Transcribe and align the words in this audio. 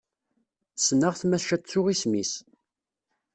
Ssneɣ-t 0.77 1.21
maca 1.29 1.57
ttuɣ 1.57 1.85
isem-is. 1.93 2.33